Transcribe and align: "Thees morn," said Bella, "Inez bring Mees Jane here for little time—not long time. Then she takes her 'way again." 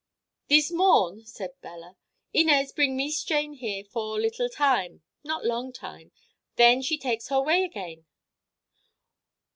"Thees 0.49 0.71
morn," 0.71 1.25
said 1.27 1.51
Bella, 1.61 1.95
"Inez 2.33 2.71
bring 2.71 2.97
Mees 2.97 3.23
Jane 3.23 3.53
here 3.53 3.83
for 3.83 4.19
little 4.19 4.49
time—not 4.49 5.45
long 5.45 5.71
time. 5.71 6.11
Then 6.55 6.81
she 6.81 6.97
takes 6.97 7.27
her 7.27 7.39
'way 7.39 7.63
again." 7.63 8.07